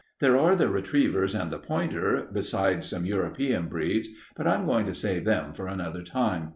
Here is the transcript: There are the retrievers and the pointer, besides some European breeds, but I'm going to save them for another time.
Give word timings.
There 0.19 0.35
are 0.35 0.55
the 0.55 0.67
retrievers 0.67 1.35
and 1.35 1.51
the 1.51 1.59
pointer, 1.59 2.27
besides 2.33 2.87
some 2.87 3.05
European 3.05 3.67
breeds, 3.67 4.09
but 4.35 4.47
I'm 4.47 4.65
going 4.65 4.87
to 4.87 4.95
save 4.95 5.25
them 5.25 5.53
for 5.53 5.67
another 5.67 6.01
time. 6.01 6.49